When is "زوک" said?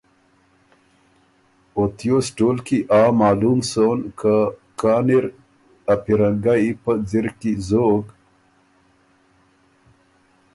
7.67-8.05